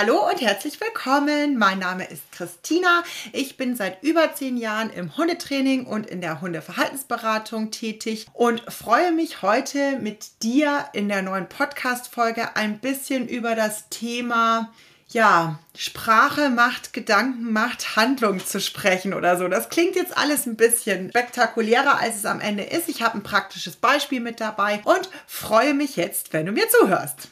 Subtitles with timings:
[0.00, 1.58] Hallo und herzlich willkommen.
[1.58, 3.02] Mein Name ist Christina.
[3.32, 9.10] Ich bin seit über zehn Jahren im Hundetraining und in der Hundeverhaltensberatung tätig und freue
[9.10, 14.72] mich heute mit dir in der neuen Podcast-Folge ein bisschen über das Thema
[15.08, 19.48] ja, Sprache macht Gedanken, macht Handlung zu sprechen oder so.
[19.48, 22.88] Das klingt jetzt alles ein bisschen spektakulärer, als es am Ende ist.
[22.88, 27.30] Ich habe ein praktisches Beispiel mit dabei und freue mich jetzt, wenn du mir zuhörst.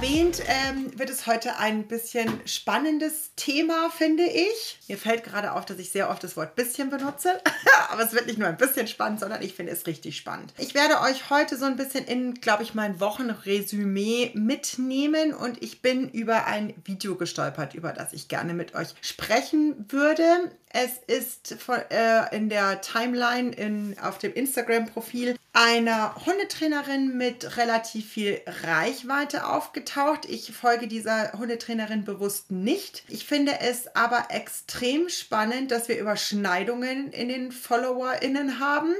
[0.00, 4.78] Erwähnt, ähm, wird es heute ein bisschen spannendes Thema, finde ich.
[4.86, 7.40] Mir fällt gerade auf, dass ich sehr oft das Wort bisschen benutze.
[7.90, 10.54] Aber es wird nicht nur ein bisschen spannend, sondern ich finde es richtig spannend.
[10.56, 15.82] Ich werde euch heute so ein bisschen in, glaube ich, mein Wochenresümee mitnehmen und ich
[15.82, 20.52] bin über ein Video gestolpert, über das ich gerne mit euch sprechen würde.
[20.70, 28.10] Es ist von, äh, in der Timeline in, auf dem Instagram-Profil einer Hundetrainerin mit relativ
[28.10, 30.24] viel Reichweite aufgetaucht.
[30.26, 33.02] Ich folge dieser Hundetrainerin bewusst nicht.
[33.08, 38.94] Ich finde es aber extrem spannend, dass wir Überschneidungen in den FollowerInnen haben,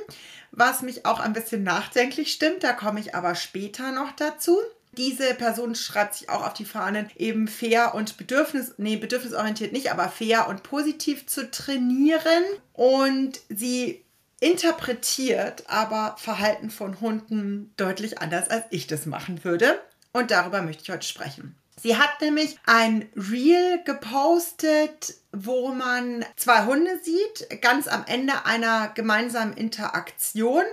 [0.51, 2.65] was mich auch ein bisschen nachdenklich stimmt.
[2.65, 4.59] Da komme ich aber später noch dazu.
[4.93, 9.93] Diese Person schreibt sich auch auf die Fahnen, eben fair und bedürfnis, nee, bedürfnisorientiert nicht,
[9.93, 12.43] aber fair und positiv zu trainieren.
[12.73, 14.03] Und sie
[14.41, 19.81] interpretiert aber Verhalten von Hunden deutlich anders, als ich das machen würde.
[20.13, 21.57] Und darüber möchte ich heute sprechen.
[21.81, 28.89] Sie hat nämlich ein Reel gepostet, wo man zwei Hunde sieht, ganz am Ende einer
[28.89, 30.65] gemeinsamen Interaktion.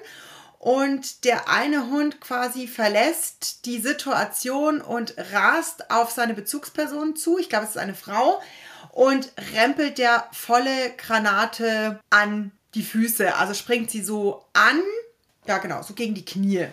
[0.58, 7.38] Und der eine Hund quasi verlässt die Situation und rast auf seine Bezugsperson zu.
[7.38, 8.42] Ich glaube, es ist eine Frau.
[8.92, 13.36] Und rempelt der volle Granate an die Füße.
[13.36, 14.82] Also springt sie so an.
[15.48, 16.68] Ja, genau, so gegen die Knie.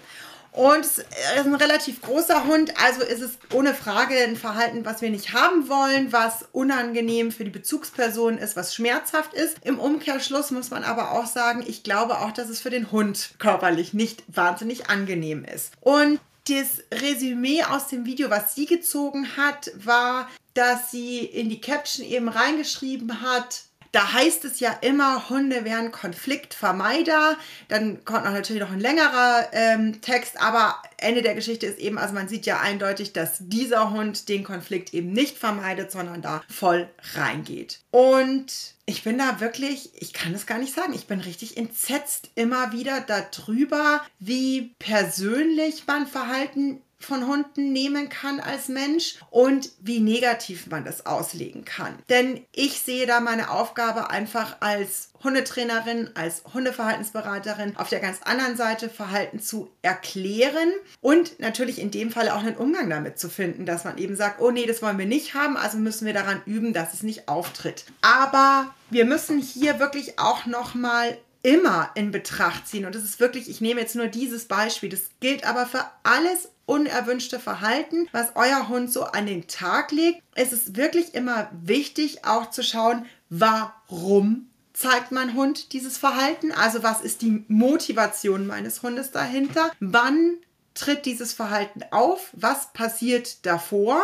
[0.52, 1.06] Und es ist
[1.46, 5.66] ein relativ großer Hund, also ist es ohne Frage ein Verhalten, was wir nicht haben
[5.70, 9.56] wollen, was unangenehm für die Bezugsperson ist, was schmerzhaft ist.
[9.64, 13.30] Im Umkehrschluss muss man aber auch sagen, ich glaube auch, dass es für den Hund
[13.38, 15.72] körperlich nicht wahnsinnig angenehm ist.
[15.80, 21.62] Und das Resümee aus dem Video, was sie gezogen hat, war, dass sie in die
[21.62, 27.36] Caption eben reingeschrieben hat, da heißt es ja immer, Hunde wären Konfliktvermeider.
[27.68, 31.98] Dann kommt noch natürlich noch ein längerer ähm, Text, aber Ende der Geschichte ist eben,
[31.98, 36.42] also man sieht ja eindeutig, dass dieser Hund den Konflikt eben nicht vermeidet, sondern da
[36.48, 37.80] voll reingeht.
[37.90, 42.30] Und ich bin da wirklich, ich kann es gar nicht sagen, ich bin richtig entsetzt
[42.34, 50.00] immer wieder darüber, wie persönlich man Verhalten von Hunden nehmen kann als Mensch und wie
[50.00, 51.94] negativ man das auslegen kann.
[52.08, 58.56] Denn ich sehe da meine Aufgabe einfach als Hundetrainerin, als Hundeverhaltensberaterin auf der ganz anderen
[58.56, 63.66] Seite Verhalten zu erklären und natürlich in dem Fall auch einen Umgang damit zu finden,
[63.66, 66.42] dass man eben sagt, oh nee, das wollen wir nicht haben, also müssen wir daran
[66.46, 67.84] üben, dass es nicht auftritt.
[68.00, 72.84] Aber wir müssen hier wirklich auch noch mal immer in Betracht ziehen.
[72.84, 76.48] Und das ist wirklich, ich nehme jetzt nur dieses Beispiel, das gilt aber für alles
[76.66, 80.22] unerwünschte Verhalten, was euer Hund so an den Tag legt.
[80.34, 86.52] Es ist wirklich immer wichtig, auch zu schauen, warum zeigt mein Hund dieses Verhalten?
[86.52, 89.70] Also was ist die Motivation meines Hundes dahinter?
[89.80, 90.38] Wann
[90.74, 92.30] tritt dieses Verhalten auf?
[92.32, 94.02] Was passiert davor?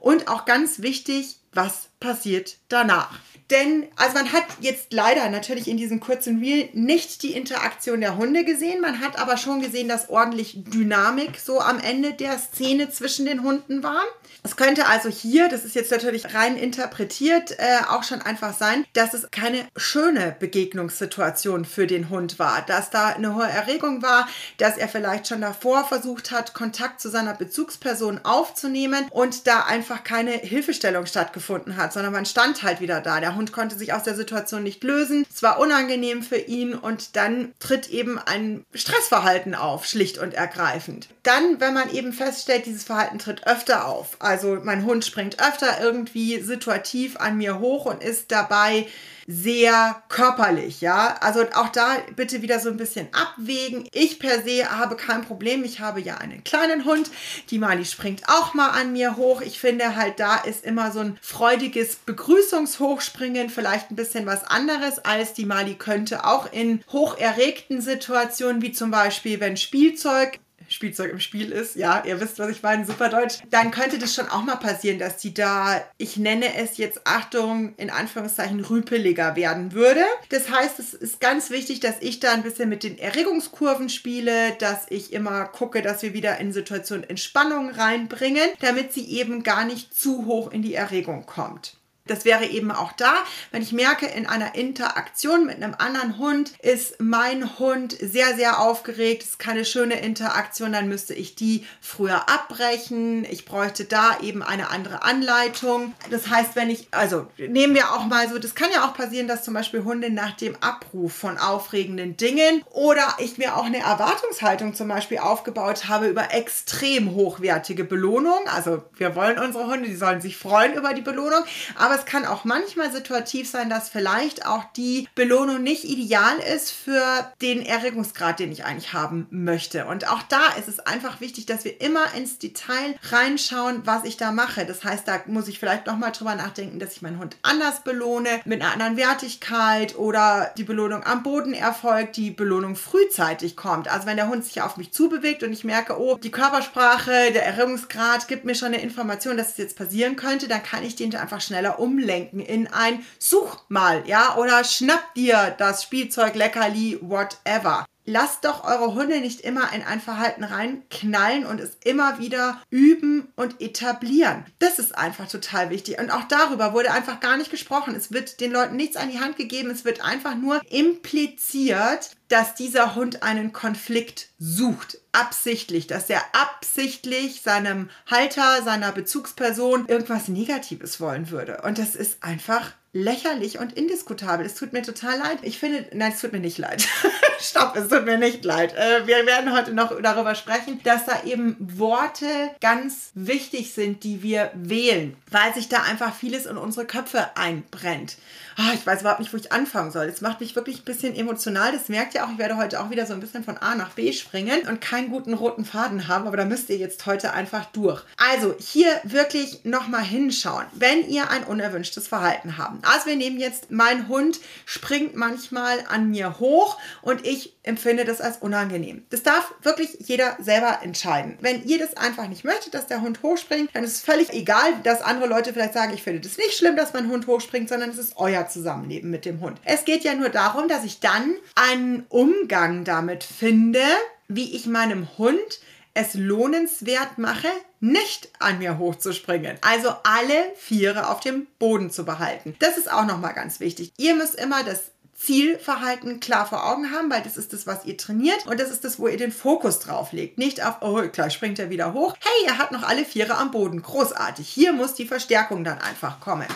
[0.00, 3.18] Und auch ganz wichtig, was passiert danach?
[3.50, 8.16] Denn, also man hat jetzt leider natürlich in diesem kurzen Reel nicht die Interaktion der
[8.16, 8.80] Hunde gesehen.
[8.80, 13.42] Man hat aber schon gesehen, dass ordentlich Dynamik so am Ende der Szene zwischen den
[13.42, 14.02] Hunden war.
[14.44, 18.86] Es könnte also hier, das ist jetzt natürlich rein interpretiert, äh, auch schon einfach sein,
[18.92, 22.62] dass es keine schöne Begegnungssituation für den Hund war.
[22.62, 24.28] Dass da eine hohe Erregung war,
[24.58, 30.04] dass er vielleicht schon davor versucht hat, Kontakt zu seiner Bezugsperson aufzunehmen und da einfach
[30.04, 31.39] keine Hilfestellung stattgefunden
[31.76, 33.20] hat, sondern man stand halt wieder da.
[33.20, 35.26] Der Hund konnte sich aus der Situation nicht lösen.
[35.32, 41.08] Es war unangenehm für ihn und dann tritt eben ein Stressverhalten auf, schlicht und ergreifend.
[41.22, 45.80] Dann, wenn man eben feststellt, dieses Verhalten tritt öfter auf, also mein Hund springt öfter
[45.80, 48.86] irgendwie situativ an mir hoch und ist dabei
[49.30, 51.16] sehr körperlich, ja.
[51.20, 53.88] Also auch da bitte wieder so ein bisschen abwägen.
[53.92, 55.62] Ich per se habe kein Problem.
[55.62, 57.10] Ich habe ja einen kleinen Hund.
[57.50, 59.40] Die Mali springt auch mal an mir hoch.
[59.40, 64.98] Ich finde halt, da ist immer so ein freudiges Begrüßungshochspringen vielleicht ein bisschen was anderes
[64.98, 71.20] als die Mali könnte auch in hocherregten Situationen, wie zum Beispiel, wenn Spielzeug Spielzeug im
[71.20, 74.42] Spiel ist, ja, ihr wisst, was ich meine, super deutsch, dann könnte das schon auch
[74.42, 80.04] mal passieren, dass die da, ich nenne es jetzt Achtung, in Anführungszeichen rüpeliger werden würde.
[80.28, 84.52] Das heißt, es ist ganz wichtig, dass ich da ein bisschen mit den Erregungskurven spiele,
[84.58, 89.64] dass ich immer gucke, dass wir wieder in Situationen Entspannung reinbringen, damit sie eben gar
[89.64, 91.79] nicht zu hoch in die Erregung kommt.
[92.10, 93.14] Das wäre eben auch da,
[93.52, 98.58] wenn ich merke, in einer Interaktion mit einem anderen Hund ist mein Hund sehr, sehr
[98.60, 103.24] aufgeregt, ist keine schöne Interaktion, dann müsste ich die früher abbrechen.
[103.30, 105.94] Ich bräuchte da eben eine andere Anleitung.
[106.10, 109.28] Das heißt, wenn ich, also nehmen wir auch mal so, das kann ja auch passieren,
[109.28, 113.78] dass zum Beispiel Hunde nach dem Abruf von aufregenden Dingen oder ich mir auch eine
[113.78, 118.40] Erwartungshaltung zum Beispiel aufgebaut habe über extrem hochwertige Belohnung.
[118.52, 121.44] Also wir wollen unsere Hunde, die sollen sich freuen über die Belohnung,
[121.76, 126.70] aber es kann auch manchmal situativ sein, dass vielleicht auch die Belohnung nicht ideal ist
[126.70, 129.86] für den Erregungsgrad, den ich eigentlich haben möchte.
[129.86, 134.16] Und auch da ist es einfach wichtig, dass wir immer ins Detail reinschauen, was ich
[134.16, 134.64] da mache.
[134.64, 138.40] Das heißt, da muss ich vielleicht nochmal drüber nachdenken, dass ich meinen Hund anders belohne,
[138.44, 143.88] mit einer anderen Wertigkeit oder die Belohnung am Boden erfolgt, die Belohnung frühzeitig kommt.
[143.88, 147.44] Also wenn der Hund sich auf mich zubewegt und ich merke, oh, die Körpersprache, der
[147.44, 151.14] Erregungsgrad gibt mir schon eine Information, dass es jetzt passieren könnte, dann kann ich den
[151.14, 156.98] einfach schneller um umlenken in ein Such mal, ja, oder schnapp dir das Spielzeug, Leckerli,
[157.00, 157.84] whatever.
[158.06, 163.28] Lasst doch eure Hunde nicht immer in ein Verhalten reinknallen und es immer wieder üben
[163.36, 164.44] und etablieren.
[164.58, 166.00] Das ist einfach total wichtig.
[166.00, 167.94] Und auch darüber wurde einfach gar nicht gesprochen.
[167.94, 169.70] Es wird den Leuten nichts an die Hand gegeben.
[169.70, 174.98] Es wird einfach nur impliziert, dass dieser Hund einen Konflikt sucht.
[175.12, 181.62] Absichtlich, dass er absichtlich seinem Halter, seiner Bezugsperson irgendwas Negatives wollen würde.
[181.64, 184.44] Und das ist einfach lächerlich und indiskutabel.
[184.44, 185.38] Es tut mir total leid.
[185.42, 186.86] Ich finde, nein, es tut mir nicht leid.
[187.40, 188.74] Stopp, es tut mir nicht leid.
[188.74, 192.26] Äh, wir werden heute noch darüber sprechen, dass da eben Worte
[192.60, 198.16] ganz wichtig sind, die wir wählen, weil sich da einfach vieles in unsere Köpfe einbrennt.
[198.60, 200.06] Oh, ich weiß überhaupt nicht, wo ich anfangen soll.
[200.06, 201.72] Das macht mich wirklich ein bisschen emotional.
[201.72, 202.30] Das merkt ihr auch.
[202.32, 205.10] Ich werde heute auch wieder so ein bisschen von A nach B springen und keinen
[205.10, 208.02] guten roten Faden haben, aber da müsst ihr jetzt heute einfach durch.
[208.18, 213.70] Also hier wirklich nochmal hinschauen, wenn ihr ein unerwünschtes Verhalten habt also wir nehmen jetzt,
[213.70, 219.04] mein Hund springt manchmal an mir hoch und ich empfinde das als unangenehm.
[219.10, 221.38] Das darf wirklich jeder selber entscheiden.
[221.40, 224.72] Wenn ihr das einfach nicht möchtet, dass der Hund hochspringt, dann ist es völlig egal,
[224.82, 227.90] dass andere Leute vielleicht sagen, ich finde das nicht schlimm, dass mein Hund hochspringt, sondern
[227.90, 229.60] es ist euer Zusammenleben mit dem Hund.
[229.64, 233.82] Es geht ja nur darum, dass ich dann einen Umgang damit finde,
[234.28, 235.60] wie ich meinem Hund
[235.94, 237.48] es lohnenswert mache,
[237.80, 239.56] nicht an mir hochzuspringen.
[239.60, 242.54] Also alle Viere auf dem Boden zu behalten.
[242.60, 243.92] Das ist auch nochmal ganz wichtig.
[243.96, 247.98] Ihr müsst immer das Zielverhalten klar vor Augen haben, weil das ist das, was ihr
[247.98, 250.38] trainiert und das ist das, wo ihr den Fokus drauf legt.
[250.38, 252.14] Nicht auf, oh, gleich springt er wieder hoch.
[252.20, 253.82] Hey, er hat noch alle Viere am Boden.
[253.82, 254.48] Großartig.
[254.48, 256.46] Hier muss die Verstärkung dann einfach kommen.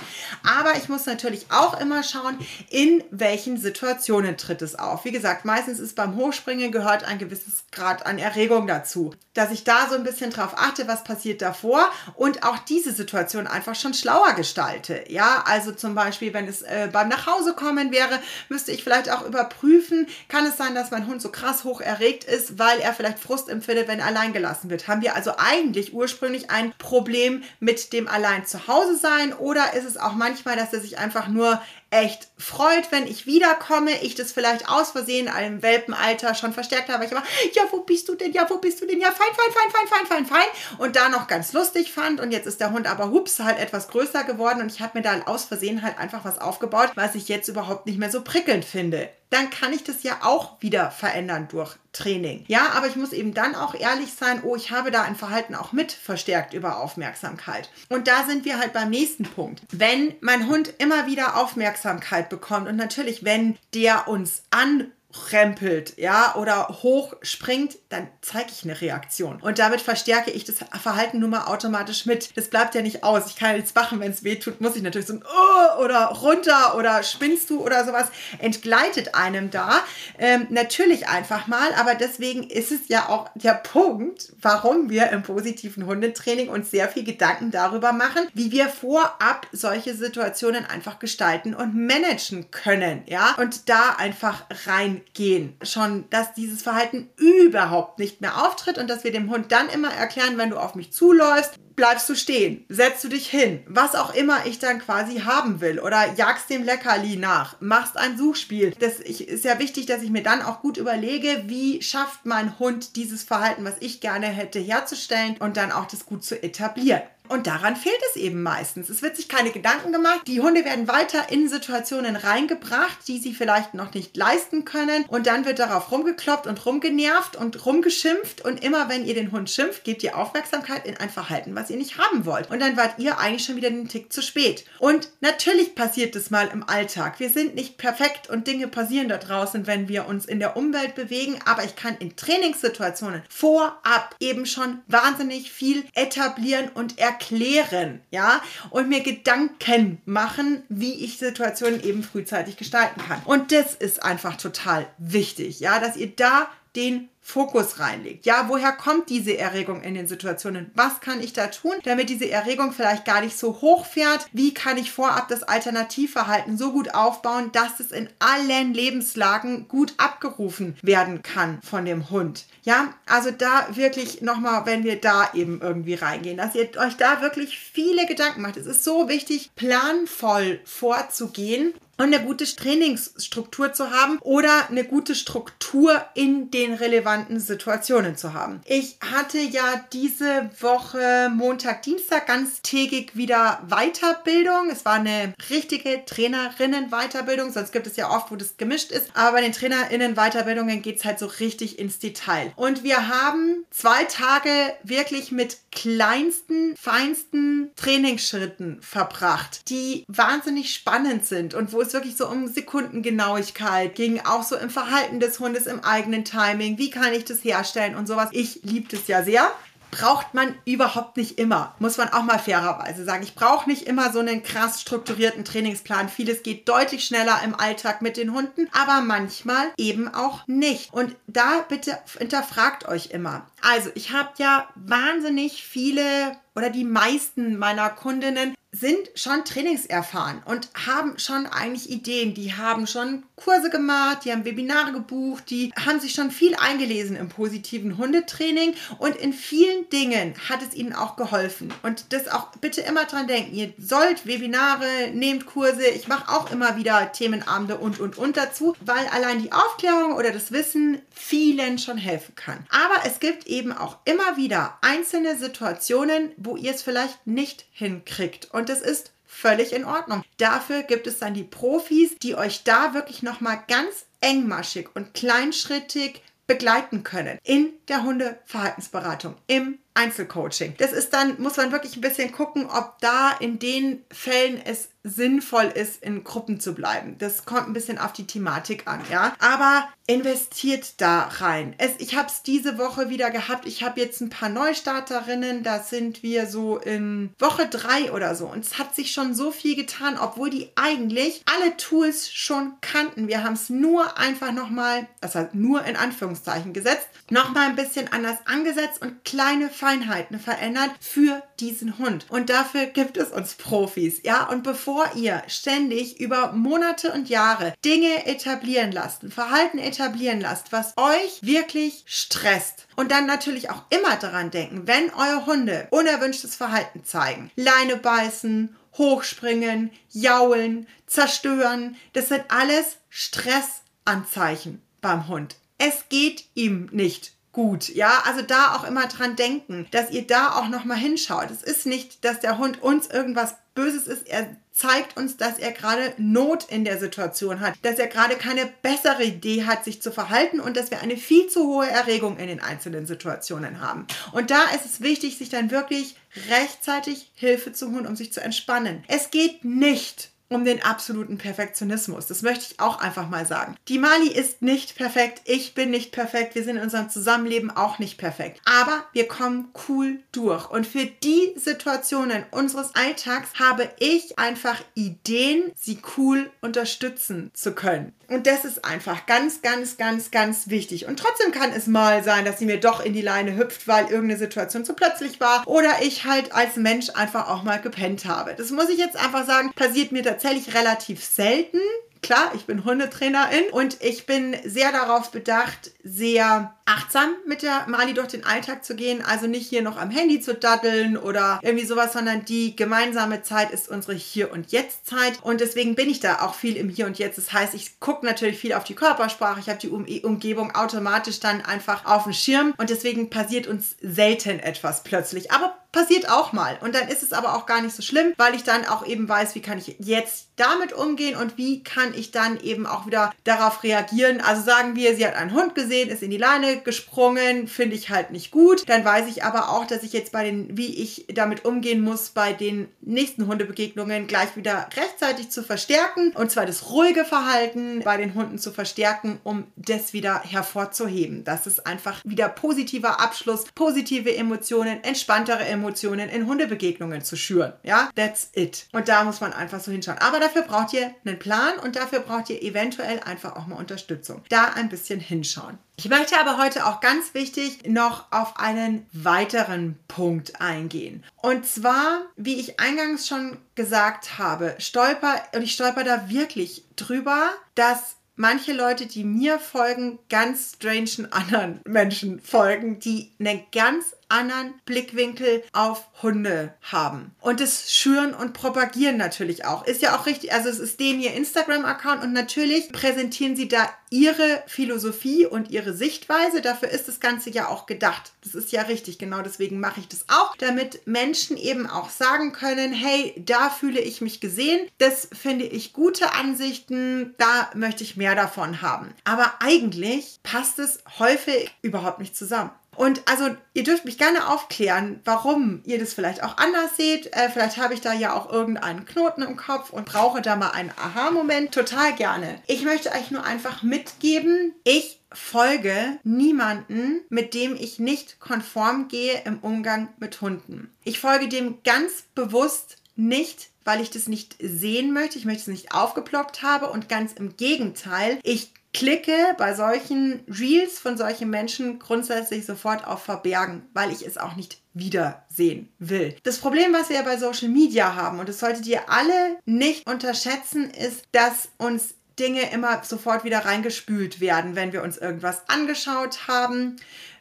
[0.42, 2.38] Aber ich muss natürlich auch immer schauen,
[2.70, 5.04] in welchen Situationen tritt es auf.
[5.04, 9.14] Wie gesagt, meistens ist beim Hochspringen gehört ein gewisses Grad an Erregung dazu.
[9.34, 13.46] Dass ich da so ein bisschen drauf achte, was passiert davor und auch diese Situation
[13.46, 15.04] einfach schon schlauer gestalte.
[15.08, 18.20] Ja, also zum Beispiel, wenn es äh, beim Nachhausekommen wäre,
[18.54, 22.22] müsste ich vielleicht auch überprüfen, kann es sein, dass mein Hund so krass hoch erregt
[22.22, 24.86] ist, weil er vielleicht Frust empfindet, wenn er allein gelassen wird.
[24.86, 29.84] Haben wir also eigentlich ursprünglich ein Problem mit dem allein zu Hause sein oder ist
[29.84, 31.60] es auch manchmal, dass er sich einfach nur
[31.94, 37.04] echt freut, wenn ich wiederkomme, ich das vielleicht aus Versehen im Welpenalter schon verstärkt habe.
[37.04, 38.32] Ich immer, ja, wo bist du denn?
[38.32, 39.00] Ja, wo bist du denn?
[39.00, 40.78] Ja, fein, fein, fein, fein, fein, fein, fein.
[40.78, 42.20] Und da noch ganz lustig fand.
[42.20, 44.60] Und jetzt ist der Hund aber, hups, halt etwas größer geworden.
[44.60, 47.86] Und ich habe mir da aus Versehen halt einfach was aufgebaut, was ich jetzt überhaupt
[47.86, 52.44] nicht mehr so prickelnd finde dann kann ich das ja auch wieder verändern durch Training.
[52.48, 55.54] Ja, aber ich muss eben dann auch ehrlich sein, oh, ich habe da ein Verhalten
[55.54, 57.68] auch mit verstärkt über Aufmerksamkeit.
[57.88, 59.62] Und da sind wir halt beim nächsten Punkt.
[59.70, 64.92] Wenn mein Hund immer wieder Aufmerksamkeit bekommt und natürlich, wenn der uns an
[65.32, 69.40] rempelt, ja, oder hochspringt, dann zeige ich eine Reaktion.
[69.40, 72.36] Und damit verstärke ich das Verhalten nun mal automatisch mit.
[72.36, 73.26] Das bleibt ja nicht aus.
[73.28, 76.06] Ich kann jetzt machen, wenn es weh tut, muss ich natürlich so ein oh, oder
[76.06, 79.80] runter oder spinnst du oder sowas entgleitet einem da.
[80.18, 85.22] Ähm, natürlich einfach mal, aber deswegen ist es ja auch der Punkt, warum wir im
[85.22, 91.54] positiven Hundetraining uns sehr viel Gedanken darüber machen, wie wir vorab solche Situationen einfach gestalten
[91.54, 98.20] und managen können, ja, und da einfach rein gehen, schon, dass dieses Verhalten überhaupt nicht
[98.20, 101.54] mehr auftritt und dass wir dem Hund dann immer erklären, wenn du auf mich zuläufst,
[101.76, 105.80] bleibst du stehen, setzt du dich hin, was auch immer ich dann quasi haben will
[105.80, 108.74] oder jagst dem Leckerli nach, machst ein Suchspiel.
[108.78, 112.96] Das ist ja wichtig, dass ich mir dann auch gut überlege, wie schafft mein Hund
[112.96, 117.02] dieses Verhalten, was ich gerne hätte, herzustellen und dann auch das gut zu etablieren.
[117.26, 118.90] Und daran fehlt es eben meistens.
[118.90, 120.20] Es wird sich keine Gedanken gemacht.
[120.26, 125.06] Die Hunde werden weiter in Situationen reingebracht, die sie vielleicht noch nicht leisten können.
[125.08, 128.44] Und dann wird darauf rumgekloppt und rumgenervt und rumgeschimpft.
[128.44, 131.78] Und immer wenn ihr den Hund schimpft, gebt ihr Aufmerksamkeit in ein Verhalten, was ihr
[131.78, 132.50] nicht haben wollt.
[132.50, 134.66] Und dann wart ihr eigentlich schon wieder den Tick zu spät.
[134.78, 137.20] Und natürlich passiert es mal im Alltag.
[137.20, 140.94] Wir sind nicht perfekt und Dinge passieren da draußen, wenn wir uns in der Umwelt
[140.94, 141.38] bewegen.
[141.46, 148.40] Aber ich kann in Trainingssituationen vorab eben schon wahnsinnig viel etablieren und erkennen erklären, ja,
[148.70, 153.22] und mir Gedanken machen, wie ich Situationen eben frühzeitig gestalten kann.
[153.24, 158.26] Und das ist einfach total wichtig, ja, dass ihr da den Fokus reinlegt.
[158.26, 160.70] Ja, woher kommt diese Erregung in den Situationen?
[160.74, 164.26] Was kann ich da tun, damit diese Erregung vielleicht gar nicht so hoch fährt?
[164.32, 169.94] Wie kann ich vorab das Alternativverhalten so gut aufbauen, dass es in allen Lebenslagen gut
[169.96, 172.44] abgerufen werden kann von dem Hund?
[172.62, 177.22] Ja, also da wirklich nochmal, wenn wir da eben irgendwie reingehen, dass ihr euch da
[177.22, 178.58] wirklich viele Gedanken macht.
[178.58, 185.14] Es ist so wichtig, planvoll vorzugehen und eine gute Trainingsstruktur zu haben oder eine gute
[185.14, 188.60] Struktur in den relevanten Situationen zu haben.
[188.66, 194.70] Ich hatte ja diese Woche Montag, Dienstag ganztägig wieder Weiterbildung.
[194.70, 199.10] Es war eine richtige Trainerinnen-Weiterbildung, sonst gibt es ja oft, wo das gemischt ist.
[199.14, 202.52] Aber bei den Trainerinnen-Weiterbildungen geht es halt so richtig ins Detail.
[202.56, 204.50] Und wir haben zwei Tage
[204.82, 212.28] wirklich mit kleinsten, feinsten Trainingsschritten verbracht, die wahnsinnig spannend sind und wo es wirklich so
[212.28, 217.24] um Sekundengenauigkeit ging, auch so im Verhalten des Hundes, im eigenen Timing, wie kann ich
[217.24, 218.28] das herstellen und sowas.
[218.32, 219.50] Ich liebe das ja sehr
[219.94, 221.74] braucht man überhaupt nicht immer.
[221.78, 223.22] Muss man auch mal fairerweise sagen.
[223.22, 226.08] Ich brauche nicht immer so einen krass strukturierten Trainingsplan.
[226.08, 230.92] Vieles geht deutlich schneller im Alltag mit den Hunden, aber manchmal eben auch nicht.
[230.92, 233.46] Und da bitte hinterfragt euch immer.
[233.66, 240.68] Also, ich habe ja wahnsinnig viele oder die meisten meiner Kundinnen sind schon trainingserfahren und
[240.86, 242.34] haben schon eigentlich Ideen.
[242.34, 247.14] Die haben schon Kurse gemacht, die haben Webinare gebucht, die haben sich schon viel eingelesen
[247.14, 251.72] im positiven Hundetraining und in vielen Dingen hat es ihnen auch geholfen.
[251.82, 253.54] Und das auch bitte immer dran denken.
[253.54, 255.86] Ihr sollt Webinare, nehmt Kurse.
[255.86, 260.32] Ich mache auch immer wieder Themenabende und und und dazu, weil allein die Aufklärung oder
[260.32, 262.66] das Wissen vielen schon helfen kann.
[262.70, 268.52] Aber es gibt auch immer wieder einzelne Situationen, wo ihr es vielleicht nicht hinkriegt.
[268.52, 270.22] Und das ist völlig in Ordnung.
[270.36, 276.22] Dafür gibt es dann die Profis, die euch da wirklich nochmal ganz engmaschig und kleinschrittig
[276.46, 280.74] begleiten können in der Hundeverhaltensberatung, im Einzelcoaching.
[280.78, 284.88] Das ist dann, muss man wirklich ein bisschen gucken, ob da in den Fällen es
[285.04, 287.16] sinnvoll ist, in Gruppen zu bleiben.
[287.18, 289.34] Das kommt ein bisschen auf die Thematik an, ja.
[289.38, 291.74] Aber investiert da rein.
[291.78, 293.66] Es, ich habe es diese Woche wieder gehabt.
[293.66, 295.62] Ich habe jetzt ein paar Neustarterinnen.
[295.62, 298.46] Da sind wir so in Woche drei oder so.
[298.46, 303.28] Und es hat sich schon so viel getan, obwohl die eigentlich alle Tools schon kannten.
[303.28, 308.38] Wir haben es nur einfach nochmal, also nur in Anführungszeichen gesetzt, nochmal ein bisschen anders
[308.46, 312.26] angesetzt und kleine Feinheiten verändert für diesen Hund.
[312.28, 314.48] Und dafür gibt es uns Profis, ja.
[314.48, 320.94] Und bevor ihr ständig über Monate und Jahre Dinge etablieren lasst, Verhalten etablieren lasst, was
[320.96, 327.04] euch wirklich stresst, und dann natürlich auch immer daran denken, wenn eure Hunde unerwünschtes Verhalten
[327.04, 335.56] zeigen, Leine beißen, hochspringen, jaulen, zerstören, das sind alles Stressanzeichen beim Hund.
[335.78, 337.88] Es geht ihm nicht gut.
[337.88, 341.50] Ja, also da auch immer dran denken, dass ihr da auch nochmal hinschaut.
[341.50, 344.28] Es ist nicht, dass der Hund uns irgendwas Böses ist.
[344.28, 348.66] Er zeigt uns, dass er gerade Not in der Situation hat, dass er gerade keine
[348.82, 352.48] bessere Idee hat, sich zu verhalten und dass wir eine viel zu hohe Erregung in
[352.48, 354.06] den einzelnen Situationen haben.
[354.32, 356.16] Und da ist es wichtig, sich dann wirklich
[356.50, 359.04] rechtzeitig Hilfe zu holen, um sich zu entspannen.
[359.08, 362.26] Es geht nicht um den absoluten Perfektionismus.
[362.26, 363.76] Das möchte ich auch einfach mal sagen.
[363.88, 367.98] Die Mali ist nicht perfekt, ich bin nicht perfekt, wir sind in unserem Zusammenleben auch
[367.98, 368.60] nicht perfekt.
[368.64, 370.70] Aber wir kommen cool durch.
[370.70, 378.12] Und für die Situationen unseres Alltags habe ich einfach Ideen, sie cool unterstützen zu können.
[378.34, 381.06] Und das ist einfach ganz, ganz, ganz, ganz wichtig.
[381.06, 384.06] Und trotzdem kann es mal sein, dass sie mir doch in die Leine hüpft, weil
[384.06, 388.56] irgendeine Situation zu plötzlich war oder ich halt als Mensch einfach auch mal gepennt habe.
[388.56, 391.78] Das muss ich jetzt einfach sagen, passiert mir tatsächlich relativ selten
[392.24, 398.14] Klar, ich bin Hundetrainerin und ich bin sehr darauf bedacht, sehr achtsam mit der Mali
[398.14, 399.22] durch den Alltag zu gehen.
[399.22, 403.70] Also nicht hier noch am Handy zu daddeln oder irgendwie sowas, sondern die gemeinsame Zeit
[403.72, 405.42] ist unsere Hier- und Jetzt-Zeit.
[405.42, 407.36] Und deswegen bin ich da auch viel im Hier und Jetzt.
[407.36, 409.60] Das heißt, ich gucke natürlich viel auf die Körpersprache.
[409.60, 412.72] Ich habe die um Umgebung automatisch dann einfach auf dem Schirm.
[412.78, 415.52] Und deswegen passiert uns selten etwas plötzlich.
[415.52, 416.76] Aber passiert auch mal.
[416.80, 419.28] Und dann ist es aber auch gar nicht so schlimm, weil ich dann auch eben
[419.28, 423.32] weiß, wie kann ich jetzt damit umgehen und wie kann ich dann eben auch wieder
[423.44, 424.40] darauf reagieren.
[424.40, 428.10] Also sagen wir, sie hat einen Hund gesehen, ist in die Leine gesprungen, finde ich
[428.10, 428.88] halt nicht gut.
[428.88, 432.30] Dann weiß ich aber auch, dass ich jetzt bei den, wie ich damit umgehen muss,
[432.30, 438.16] bei den nächsten Hundebegegnungen gleich wieder rechtzeitig zu verstärken und zwar das ruhige Verhalten bei
[438.16, 441.44] den Hunden zu verstärken, um das wieder hervorzuheben.
[441.44, 445.83] Das ist einfach wieder positiver Abschluss, positive Emotionen, entspanntere Emotionen
[446.28, 447.72] in Hundebegegnungen zu schüren.
[447.82, 448.86] Ja, that's it.
[448.92, 450.18] Und da muss man einfach so hinschauen.
[450.18, 454.42] Aber dafür braucht ihr einen Plan und dafür braucht ihr eventuell einfach auch mal Unterstützung.
[454.48, 455.78] Da ein bisschen hinschauen.
[455.96, 461.24] Ich möchte aber heute auch ganz wichtig noch auf einen weiteren Punkt eingehen.
[461.36, 467.50] Und zwar, wie ich eingangs schon gesagt habe, stolper, und ich stolper da wirklich drüber,
[467.76, 474.74] dass manche Leute, die mir folgen, ganz strangen anderen Menschen folgen, die einen ganz anderen
[474.84, 477.34] Blickwinkel auf Hunde haben.
[477.40, 479.86] Und das schüren und propagieren natürlich auch.
[479.86, 483.88] Ist ja auch richtig, also es ist denen ihr Instagram-Account und natürlich präsentieren sie da
[484.10, 486.60] ihre Philosophie und ihre Sichtweise.
[486.60, 488.32] Dafür ist das Ganze ja auch gedacht.
[488.42, 492.52] Das ist ja richtig, genau deswegen mache ich das auch, damit Menschen eben auch sagen
[492.52, 498.16] können, hey, da fühle ich mich gesehen, das finde ich gute Ansichten, da möchte ich
[498.16, 499.14] mehr davon haben.
[499.24, 502.70] Aber eigentlich passt es häufig überhaupt nicht zusammen.
[502.96, 507.34] Und also ihr dürft mich gerne aufklären, warum ihr das vielleicht auch anders seht.
[507.34, 510.70] Äh, vielleicht habe ich da ja auch irgendeinen Knoten im Kopf und brauche da mal
[510.70, 511.72] einen Aha-Moment.
[511.72, 512.60] Total gerne.
[512.66, 519.42] Ich möchte euch nur einfach mitgeben, ich folge niemanden, mit dem ich nicht konform gehe
[519.44, 520.94] im Umgang mit Hunden.
[521.02, 525.66] Ich folge dem ganz bewusst nicht weil ich das nicht sehen möchte, ich möchte es
[525.66, 531.98] nicht aufgeploppt habe und ganz im Gegenteil, ich klicke bei solchen Reels von solchen Menschen
[531.98, 536.36] grundsätzlich sofort auf Verbergen, weil ich es auch nicht wiedersehen will.
[536.44, 540.88] Das Problem, was wir bei Social Media haben, und das solltet ihr alle nicht unterschätzen,
[540.90, 546.96] ist, dass uns Dinge immer sofort wieder reingespült werden, wenn wir uns irgendwas angeschaut haben.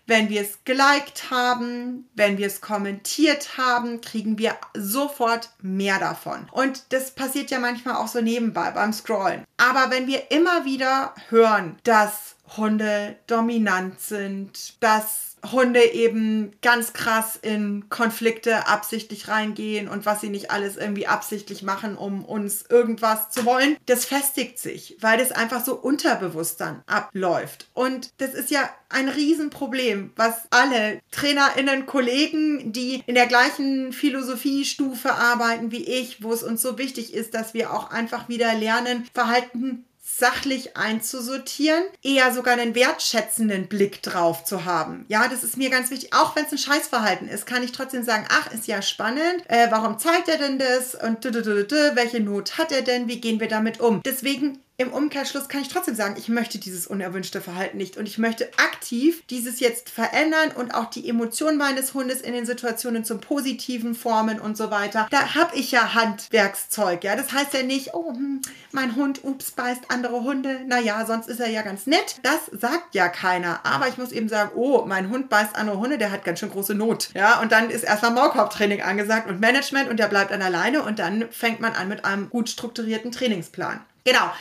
[0.05, 6.47] Wenn wir es geliked haben, wenn wir es kommentiert haben, kriegen wir sofort mehr davon.
[6.51, 9.45] Und das passiert ja manchmal auch so nebenbei beim Scrollen.
[9.57, 17.37] Aber wenn wir immer wieder hören, dass Hunde dominant sind, dass Hunde eben ganz krass
[17.41, 23.29] in Konflikte absichtlich reingehen und was sie nicht alles irgendwie absichtlich machen, um uns irgendwas
[23.29, 27.67] zu wollen, das festigt sich, weil das einfach so unterbewusst dann abläuft.
[27.73, 35.13] Und das ist ja ein Riesenproblem, was alle TrainerInnen, Kollegen, die in der gleichen Philosophiestufe
[35.13, 39.05] arbeiten wie ich, wo es uns so wichtig ist, dass wir auch einfach wieder lernen,
[39.13, 39.85] Verhalten
[40.17, 45.05] sachlich einzusortieren, eher sogar einen wertschätzenden Blick drauf zu haben.
[45.07, 46.13] Ja, das ist mir ganz wichtig.
[46.13, 49.43] Auch wenn es ein Scheißverhalten ist, kann ich trotzdem sagen, ach, ist ja spannend.
[49.47, 50.95] Äh, warum zeigt er denn das?
[50.95, 53.07] Und welche Not hat er denn?
[53.07, 54.01] Wie gehen wir damit um?
[54.03, 58.17] Deswegen im Umkehrschluss kann ich trotzdem sagen, ich möchte dieses unerwünschte Verhalten nicht und ich
[58.17, 63.19] möchte aktiv dieses jetzt verändern und auch die Emotionen meines Hundes in den Situationen zum
[63.19, 65.07] Positiven formen und so weiter.
[65.09, 67.15] Da habe ich ja Handwerkszeug, ja.
[67.15, 68.41] Das heißt ja nicht, oh, hm,
[68.71, 70.61] mein Hund, ups, beißt andere Hunde.
[70.67, 72.17] Naja, sonst ist er ja ganz nett.
[72.23, 73.65] Das sagt ja keiner.
[73.65, 76.51] Aber ich muss eben sagen, oh, mein Hund beißt andere Hunde, der hat ganz schön
[76.51, 77.09] große Not.
[77.13, 80.99] Ja, und dann ist erstmal Maulkorbtraining angesagt und Management und der bleibt an alleine und
[80.99, 83.81] dann fängt man an mit einem gut strukturierten Trainingsplan.
[84.05, 84.31] Genau.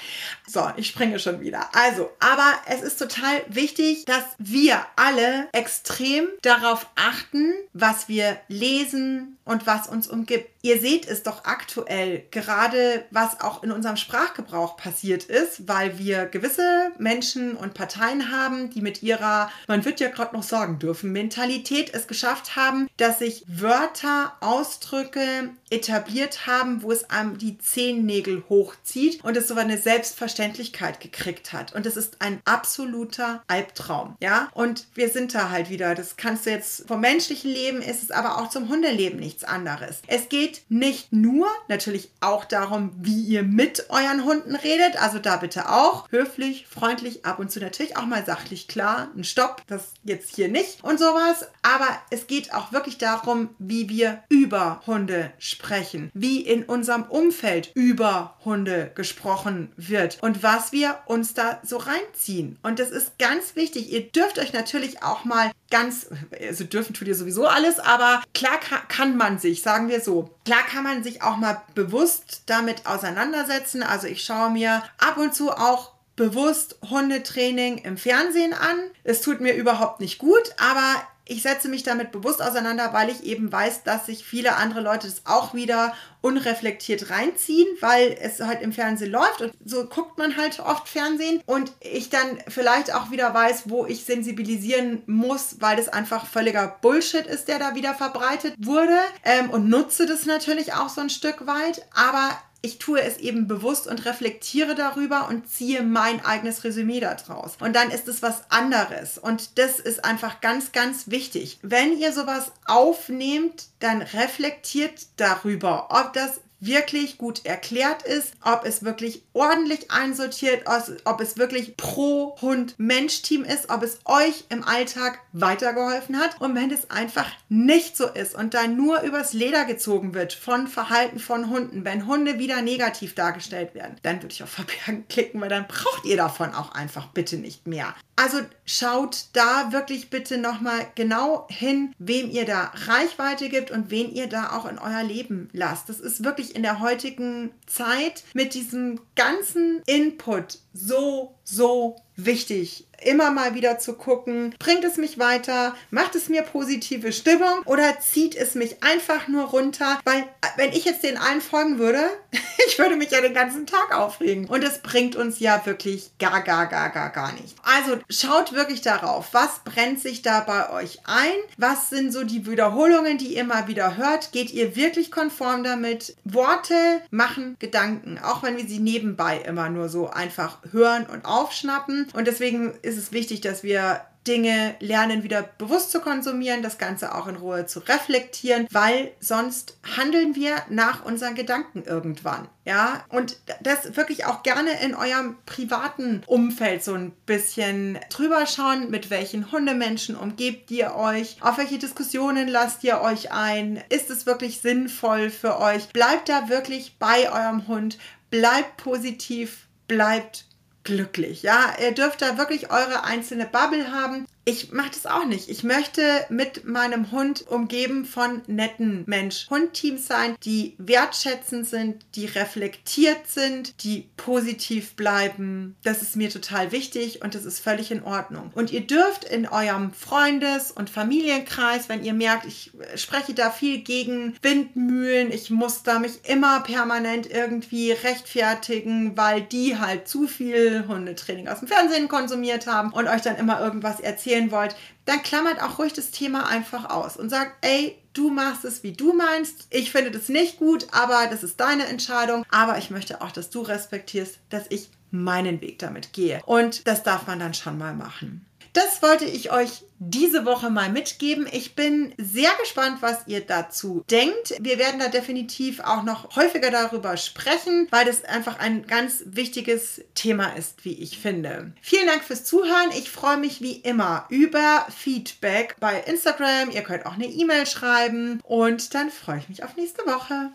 [0.47, 1.69] So, ich springe schon wieder.
[1.73, 9.39] Also, aber es ist total wichtig, dass wir alle extrem darauf achten, was wir lesen
[9.45, 10.52] und was uns umgibt.
[10.65, 16.27] Ihr seht es doch aktuell, gerade was auch in unserem Sprachgebrauch passiert ist, weil wir
[16.27, 21.11] gewisse Menschen und Parteien haben, die mit ihrer, man wird ja gerade noch sagen dürfen,
[21.11, 28.45] Mentalität es geschafft haben, dass sich Wörter, Ausdrücke etabliert haben, wo es einem die Zehennägel
[28.49, 31.75] hochzieht und es so eine Selbstverständlichkeit gekriegt hat.
[31.75, 34.17] Und es ist ein absoluter Albtraum.
[34.21, 35.95] Ja, und wir sind da halt wieder.
[35.95, 40.03] Das kannst du jetzt vom menschlichen Leben, ist es aber auch zum Hundeleben nichts anderes.
[40.07, 45.01] Es geht geht nicht nur natürlich auch darum, wie ihr mit euren Hunden redet.
[45.01, 49.09] Also da bitte auch höflich, freundlich, ab und zu natürlich auch mal sachlich klar.
[49.17, 51.49] Ein Stopp, das jetzt hier nicht und sowas.
[51.63, 57.71] Aber es geht auch wirklich darum, wie wir über Hunde sprechen, wie in unserem Umfeld
[57.75, 62.59] über Hunde gesprochen wird und was wir uns da so reinziehen.
[62.63, 63.93] Und das ist ganz wichtig.
[63.93, 68.61] Ihr dürft euch natürlich auch mal ganz, also dürfen tut ihr sowieso alles, aber klar
[68.61, 72.87] kann, kann man sich, sagen wir so, klar kann man sich auch mal bewusst damit
[72.87, 73.83] auseinandersetzen.
[73.83, 78.79] Also ich schaue mir ab und zu auch bewusst Hundetraining im Fernsehen an.
[79.05, 83.25] Es tut mir überhaupt nicht gut, aber ich setze mich damit bewusst auseinander, weil ich
[83.25, 88.63] eben weiß, dass sich viele andere Leute das auch wieder unreflektiert reinziehen, weil es halt
[88.63, 93.11] im Fernsehen läuft und so guckt man halt oft Fernsehen und ich dann vielleicht auch
[93.11, 97.95] wieder weiß, wo ich sensibilisieren muss, weil das einfach völliger Bullshit ist, der da wieder
[97.95, 102.31] verbreitet wurde ähm, und nutze das natürlich auch so ein Stück weit, aber
[102.65, 107.57] ich tue es eben bewusst und reflektiere darüber und ziehe mein eigenes Resümee daraus.
[107.59, 109.19] Und dann ist es was anderes.
[109.19, 111.59] Und das ist einfach ganz, ganz wichtig.
[111.63, 118.85] Wenn ihr sowas aufnehmt, dann reflektiert darüber, ob das wirklich gut erklärt ist, ob es
[118.85, 120.65] wirklich ordentlich einsortiert,
[121.05, 126.41] ob es wirklich pro Hund-Mensch-Team ist, ob es euch im Alltag weitergeholfen hat.
[126.41, 130.69] Und wenn es einfach nicht so ist und da nur übers Leder gezogen wird von
[130.69, 135.41] Verhalten von Hunden, wenn Hunde wieder negativ dargestellt werden, dann würde ich auf Verbergen klicken,
[135.41, 137.95] weil dann braucht ihr davon auch einfach bitte nicht mehr.
[138.15, 144.13] Also schaut da wirklich bitte nochmal genau hin, wem ihr da Reichweite gibt und wen
[144.13, 145.89] ihr da auch in euer Leben lasst.
[145.89, 153.31] Das ist wirklich in der heutigen Zeit mit diesem ganzen Input so, so wichtig immer
[153.31, 158.35] mal wieder zu gucken, bringt es mich weiter, macht es mir positive Stimmung oder zieht
[158.35, 160.25] es mich einfach nur runter, weil
[160.57, 162.03] wenn ich jetzt den allen folgen würde,
[162.67, 166.43] ich würde mich ja den ganzen Tag aufregen und es bringt uns ja wirklich gar,
[166.43, 167.57] gar, gar, gar, gar nicht.
[167.63, 172.47] Also schaut wirklich darauf, was brennt sich da bei euch ein, was sind so die
[172.47, 176.17] Wiederholungen, die ihr mal wieder hört, geht ihr wirklich konform damit?
[176.25, 176.75] Worte
[177.11, 182.27] machen Gedanken, auch wenn wir sie nebenbei immer nur so einfach hören und aufschnappen und
[182.27, 187.27] deswegen ist es wichtig, dass wir Dinge lernen, wieder bewusst zu konsumieren, das Ganze auch
[187.27, 192.49] in Ruhe zu reflektieren, weil sonst handeln wir nach unseren Gedanken irgendwann.
[192.65, 198.91] Ja, und das wirklich auch gerne in eurem privaten Umfeld so ein bisschen drüber schauen,
[198.91, 204.27] mit welchen Hundemenschen umgebt ihr euch, auf welche Diskussionen lasst ihr euch ein, ist es
[204.27, 207.99] wirklich sinnvoll für euch, bleibt da wirklich bei eurem Hund,
[208.31, 210.45] bleibt positiv, bleibt
[210.85, 211.43] glücklich.
[211.43, 215.49] Ja, ihr dürft da wirklich eure einzelne Bubble haben ich mache das auch nicht.
[215.49, 223.29] Ich möchte mit meinem Hund umgeben von netten Mensch-Hund-Teams sein, die wertschätzend sind, die reflektiert
[223.29, 225.77] sind, die positiv bleiben.
[225.85, 228.51] Das ist mir total wichtig und das ist völlig in Ordnung.
[228.55, 233.79] Und ihr dürft in eurem Freundes- und Familienkreis, wenn ihr merkt, ich spreche da viel
[233.79, 240.89] gegen Windmühlen, ich muss da mich immer permanent irgendwie rechtfertigen, weil die halt zu viel
[240.89, 245.23] Hundetraining aus dem Fernsehen konsumiert haben und euch dann immer irgendwas erzählen erzählen wollt, dann
[245.23, 249.13] klammert auch ruhig das Thema einfach aus und sagt, ey, du machst es, wie du
[249.13, 249.67] meinst.
[249.71, 252.45] Ich finde das nicht gut, aber das ist deine Entscheidung.
[252.51, 256.41] Aber ich möchte auch, dass du respektierst, dass ich meinen Weg damit gehe.
[256.47, 258.47] Und das darf man dann schon mal machen.
[258.73, 261.47] Das wollte ich euch diese Woche mal mitgeben.
[261.51, 264.55] Ich bin sehr gespannt, was ihr dazu denkt.
[264.61, 270.03] Wir werden da definitiv auch noch häufiger darüber sprechen, weil das einfach ein ganz wichtiges
[270.15, 271.73] Thema ist, wie ich finde.
[271.83, 272.91] Vielen Dank fürs Zuhören.
[272.99, 276.71] Ich freue mich wie immer über Feedback bei Instagram.
[276.71, 280.51] Ihr könnt auch eine E-Mail schreiben und dann freue ich mich auf nächste Woche.